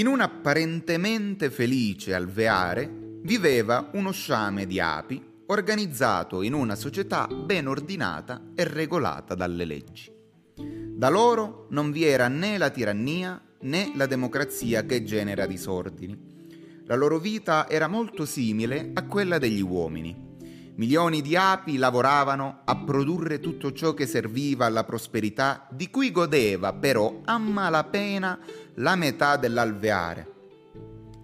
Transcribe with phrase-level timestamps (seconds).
[0.00, 7.66] In un apparentemente felice alveare viveva uno sciame di api organizzato in una società ben
[7.66, 10.10] ordinata e regolata dalle leggi.
[10.56, 16.18] Da loro non vi era né la tirannia né la democrazia che genera disordini.
[16.86, 20.29] La loro vita era molto simile a quella degli uomini.
[20.80, 26.72] Milioni di api lavoravano a produrre tutto ciò che serviva alla prosperità, di cui godeva
[26.72, 28.38] però a malapena
[28.76, 30.32] la metà dell'alveare,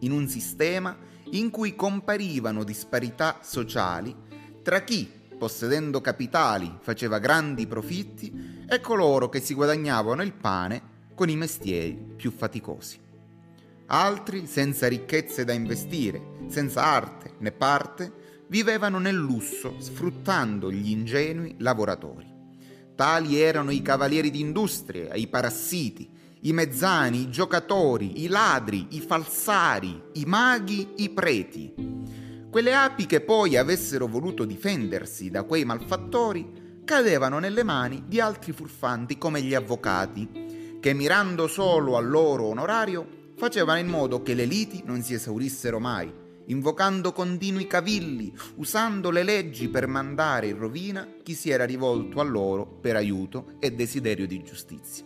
[0.00, 0.94] in un sistema
[1.30, 4.14] in cui comparivano disparità sociali
[4.62, 10.82] tra chi, possedendo capitali, faceva grandi profitti e coloro che si guadagnavano il pane
[11.14, 13.00] con i mestieri più faticosi.
[13.86, 21.56] Altri, senza ricchezze da investire, senza arte né parte, vivevano nel lusso sfruttando gli ingenui
[21.58, 22.34] lavoratori.
[22.94, 26.08] Tali erano i cavalieri d'industria, i parassiti,
[26.42, 31.74] i mezzani, i giocatori, i ladri, i falsari, i maghi, i preti.
[32.48, 38.52] Quelle api che poi avessero voluto difendersi da quei malfattori cadevano nelle mani di altri
[38.52, 44.44] furfanti come gli avvocati, che mirando solo al loro onorario facevano in modo che le
[44.44, 46.10] liti non si esaurissero mai,
[46.46, 52.24] invocando continui cavilli, usando le leggi per mandare in rovina chi si era rivolto a
[52.24, 55.04] loro per aiuto e desiderio di giustizia.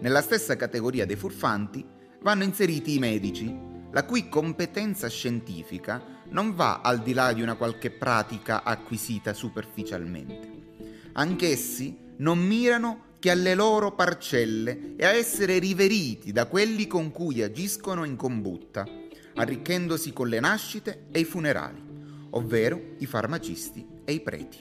[0.00, 1.84] Nella stessa categoria dei furfanti
[2.22, 3.52] vanno inseriti i medici,
[3.90, 10.56] la cui competenza scientifica non va al di là di una qualche pratica acquisita superficialmente.
[11.12, 17.42] Anch'essi non mirano che alle loro parcelle e a essere riveriti da quelli con cui
[17.42, 18.86] agiscono in combutta,
[19.34, 21.82] arricchendosi con le nascite e i funerali,
[22.30, 24.58] ovvero i farmacisti e i preti.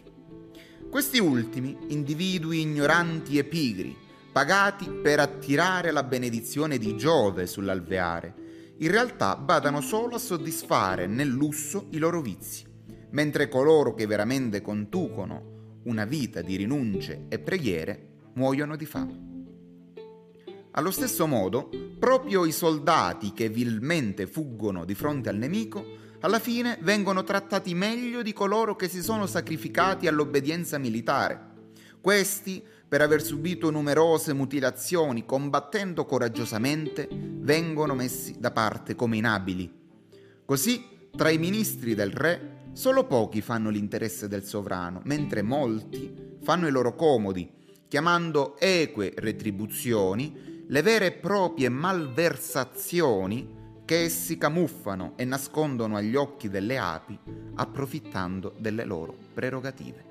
[0.89, 3.95] Questi ultimi, individui ignoranti e pigri,
[4.31, 8.45] pagati per attirare la benedizione di Giove sull'alveare,
[8.79, 12.65] in realtà badano solo a soddisfare nel lusso i loro vizi,
[13.11, 19.25] mentre coloro che veramente conducono una vita di rinunce e preghiere muoiono di fame.
[20.71, 25.83] Allo stesso modo, proprio i soldati che vilmente fuggono di fronte al nemico,
[26.19, 31.55] alla fine vengono trattati meglio di coloro che si sono sacrificati all'obbedienza militare.
[31.99, 39.69] Questi per aver subito numerose mutilazioni combattendo coraggiosamente, vengono messi da parte come inabili.
[40.45, 46.67] Così, tra i ministri del re, solo pochi fanno l'interesse del sovrano, mentre molti fanno
[46.67, 47.56] i loro comodi,
[47.87, 53.55] chiamando eque retribuzioni le vere e proprie malversazioni
[53.85, 57.17] che essi camuffano e nascondono agli occhi delle api,
[57.55, 60.03] approfittando delle loro prerogative.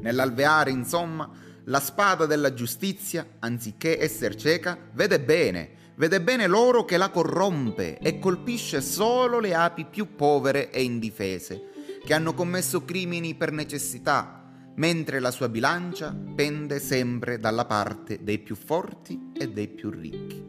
[0.00, 1.30] Nell'alveare, insomma,
[1.64, 7.98] la spada della giustizia, anziché essere cieca, vede bene, vede bene l'oro che la corrompe
[7.98, 11.70] e colpisce solo le api più povere e indifese,
[12.04, 14.39] che hanno commesso crimini per necessità,
[14.80, 20.42] mentre la sua bilancia pende sempre dalla parte dei più forti e dei più ricchi.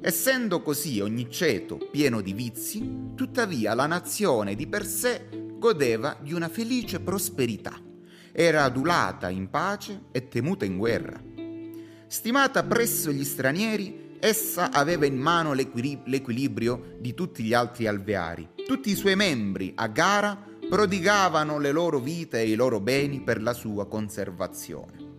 [0.00, 6.32] Essendo così ogni ceto pieno di vizi, tuttavia la nazione di per sé godeva di
[6.32, 7.80] una felice prosperità
[8.32, 11.22] era adulata in pace e temuta in guerra.
[12.08, 18.48] Stimata presso gli stranieri, essa aveva in mano l'equilibrio di tutti gli altri alveari.
[18.66, 23.40] Tutti i suoi membri, a gara, prodigavano le loro vite e i loro beni per
[23.40, 25.14] la sua conservazione.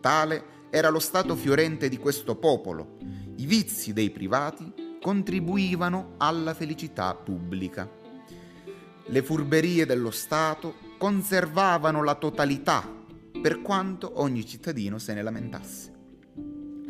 [0.00, 2.96] Tale era lo stato fiorente di questo popolo.
[3.36, 7.88] I vizi dei privati contribuivano alla felicità pubblica.
[9.06, 12.86] Le furberie dello Stato conservavano la totalità,
[13.40, 15.99] per quanto ogni cittadino se ne lamentasse.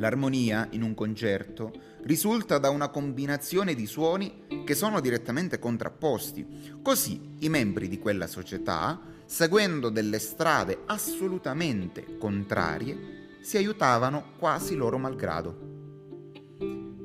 [0.00, 1.72] L'armonia in un concerto
[2.04, 6.78] risulta da una combinazione di suoni che sono direttamente contrapposti.
[6.82, 14.96] Così i membri di quella società, seguendo delle strade assolutamente contrarie, si aiutavano quasi loro
[14.96, 15.68] malgrado.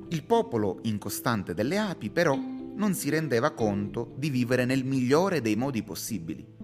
[0.08, 5.58] Il popolo incostante delle api, però, non si rendeva conto di vivere nel migliore dei
[5.58, 6.56] modi possibili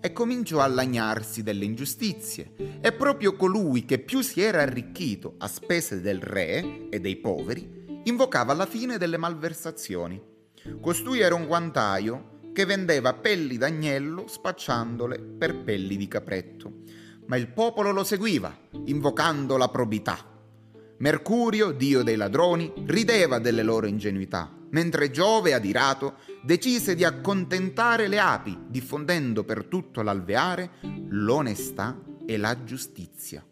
[0.00, 2.78] e cominciò a lagnarsi delle ingiustizie.
[2.80, 8.02] E proprio colui che più si era arricchito a spese del re e dei poveri,
[8.04, 10.20] invocava la fine delle malversazioni.
[10.80, 16.72] Costui era un guantaio che vendeva pelli d'agnello spacciandole per pelli di capretto.
[17.26, 18.56] Ma il popolo lo seguiva,
[18.86, 20.18] invocando la probità.
[20.98, 28.18] Mercurio, dio dei ladroni, rideva delle loro ingenuità mentre Giove, adirato, decise di accontentare le
[28.18, 30.70] api, diffondendo per tutto l'alveare
[31.08, 33.44] l'onestà e la giustizia.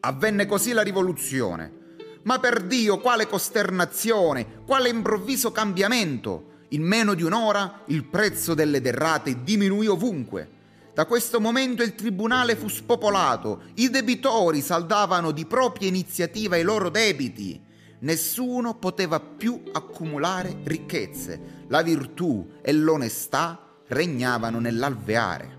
[0.00, 1.84] Avvenne così la rivoluzione.
[2.22, 6.54] Ma per Dio, quale costernazione, quale improvviso cambiamento!
[6.70, 10.50] In meno di un'ora il prezzo delle derrate diminuì ovunque.
[10.92, 16.88] Da questo momento il tribunale fu spopolato, i debitori saldavano di propria iniziativa i loro
[16.88, 17.60] debiti.
[18.00, 25.56] Nessuno poteva più accumulare ricchezze, la virtù e l'onestà regnavano nell'alveare.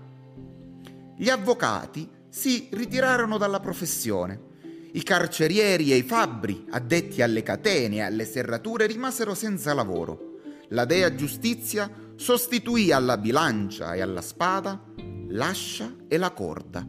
[1.16, 4.46] Gli avvocati si ritirarono dalla professione.
[4.92, 10.38] I carcerieri e i fabbri, addetti alle catene e alle serrature, rimasero senza lavoro.
[10.68, 14.80] La dea giustizia sostituì alla bilancia e alla spada
[15.28, 16.86] l'ascia e la corda.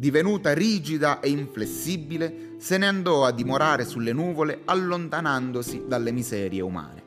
[0.00, 7.02] Divenuta rigida e inflessibile, se ne andò a dimorare sulle nuvole allontanandosi dalle miserie umane.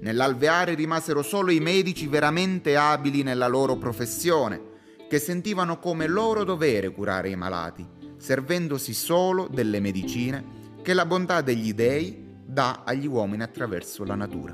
[0.00, 4.60] Nell'alveare rimasero solo i medici veramente abili nella loro professione,
[5.08, 7.86] che sentivano come loro dovere curare i malati,
[8.16, 10.44] servendosi solo delle medicine
[10.82, 14.52] che la bontà degli dei dà agli uomini attraverso la natura.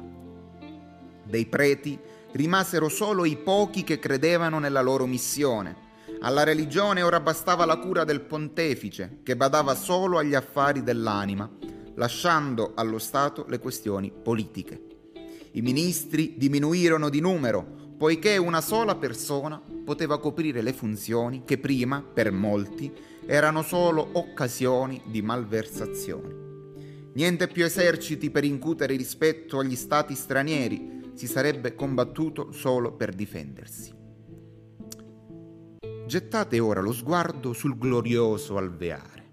[1.25, 1.99] Dei preti
[2.33, 5.89] rimasero solo i pochi che credevano nella loro missione.
[6.25, 11.51] Alla religione ora bastava la cura del pontefice, che badava solo agli affari dell'anima,
[11.97, 14.81] lasciando allo Stato le questioni politiche.
[15.51, 17.67] I ministri diminuirono di numero,
[17.99, 22.93] poiché una sola persona poteva coprire le funzioni che prima, per molti,
[23.27, 26.35] erano solo occasioni di malversazioni.
[27.15, 34.02] Niente più eserciti per incutere rispetto agli stati stranieri, si sarebbe combattuto solo per difendersi.
[36.13, 39.31] Gettate ora lo sguardo sul glorioso alveare.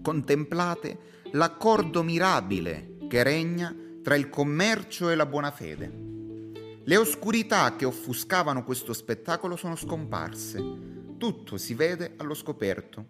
[0.00, 0.98] Contemplate
[1.32, 5.92] l'accordo mirabile che regna tra il commercio e la buona fede.
[6.82, 10.64] Le oscurità che offuscavano questo spettacolo sono scomparse.
[11.18, 13.04] Tutto si vede allo scoperto.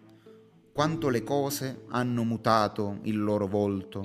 [0.73, 4.03] Quanto le cose hanno mutato il loro volto.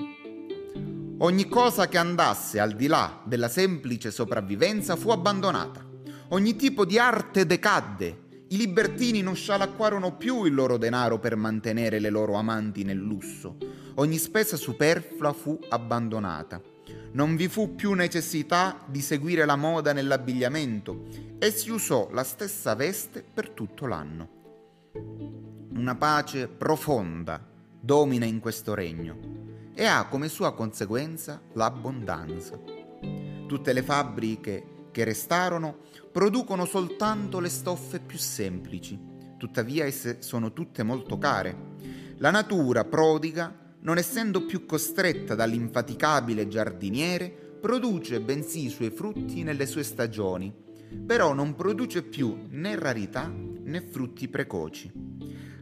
[1.18, 5.84] Ogni cosa che andasse al di là della semplice sopravvivenza fu abbandonata.
[6.28, 8.25] Ogni tipo di arte decadde.
[8.48, 13.56] I libertini non scialacquarono più il loro denaro per mantenere le loro amanti nel lusso.
[13.96, 16.60] Ogni spesa superflua fu abbandonata
[17.16, 21.06] non vi fu più necessità di seguire la moda nell'abbigliamento
[21.38, 24.28] e si usò la stessa veste per tutto l'anno.
[25.74, 27.42] Una pace profonda
[27.80, 32.60] domina in questo regno e ha come sua conseguenza l'abbondanza.
[33.46, 34.64] Tutte le fabbriche
[34.96, 38.98] che restarono producono soltanto le stoffe più semplici,
[39.36, 41.54] tuttavia esse sono tutte molto care.
[42.16, 47.28] La natura prodiga non essendo più costretta dall'infaticabile giardiniere,
[47.60, 50.50] produce bensì i suoi frutti nelle sue stagioni,
[51.04, 54.90] però non produce più né rarità né frutti precoci.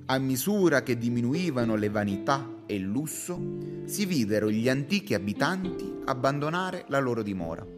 [0.07, 6.85] A misura che diminuivano le vanità e il lusso, si videro gli antichi abitanti abbandonare
[6.87, 7.74] la loro dimora.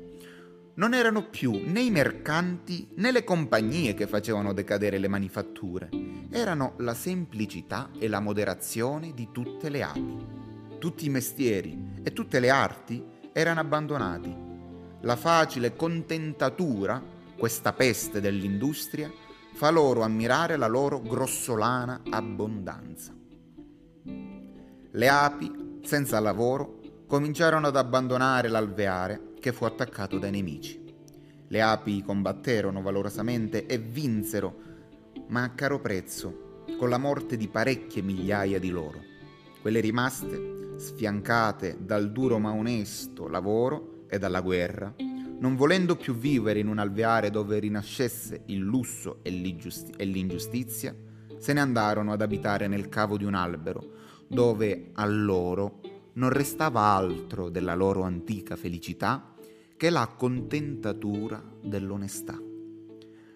[0.78, 5.88] Non erano più né i mercanti né le compagnie che facevano decadere le manifatture,
[6.30, 10.26] erano la semplicità e la moderazione di tutte le api.
[10.78, 13.02] Tutti i mestieri e tutte le arti
[13.32, 14.36] erano abbandonati.
[15.00, 17.02] La facile contentatura,
[17.38, 19.10] questa peste dell'industria,
[19.54, 23.14] fa loro ammirare la loro grossolana abbondanza.
[24.90, 30.82] Le api, senza lavoro, cominciarono ad abbandonare l'alveare che fu attaccato dai nemici.
[31.48, 34.54] Le api combatterono valorosamente e vinsero,
[35.28, 39.00] ma a caro prezzo, con la morte di parecchie migliaia di loro.
[39.60, 44.94] Quelle rimaste, sfiancate dal duro ma onesto lavoro e dalla guerra,
[45.38, 49.30] non volendo più vivere in un alveare dove rinascesse il lusso e,
[49.96, 50.94] e l'ingiustizia,
[51.38, 53.94] se ne andarono ad abitare nel cavo di un albero,
[54.28, 55.80] dove a loro
[56.16, 59.34] non restava altro della loro antica felicità
[59.76, 62.38] che la contentatura dell'onestà.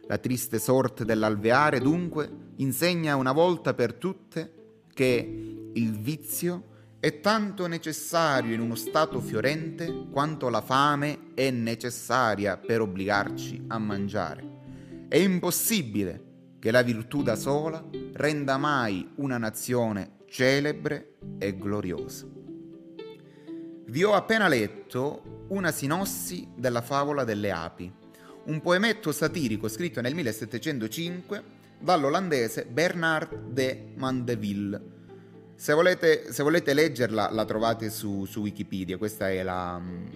[0.06, 6.68] La triste sorte dell'alveare dunque insegna una volta per tutte che il vizio
[6.98, 13.78] è tanto necessario in uno stato fiorente quanto la fame è necessaria per obbligarci a
[13.78, 14.58] mangiare.
[15.08, 17.82] È impossibile che la virtù da sola
[18.14, 22.39] renda mai una nazione celebre e gloriosa.
[23.90, 27.92] Vi ho appena letto una sinossi della favola delle api,
[28.44, 31.42] un poemetto satirico scritto nel 1705
[31.78, 34.98] dall'olandese Bernard de Mandeville
[35.60, 40.06] se volete, se volete leggerla, la trovate su, su Wikipedia, questa è la, mm,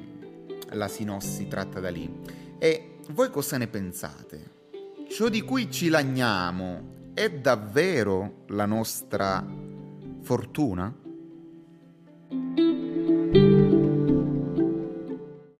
[0.71, 2.11] la sinossi tratta da lì.
[2.59, 4.52] E voi cosa ne pensate?
[5.11, 9.47] Ciò di cui ci lagniamo è davvero la nostra
[10.23, 11.03] fortuna?